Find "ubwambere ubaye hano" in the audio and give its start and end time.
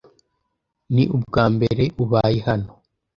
1.15-2.71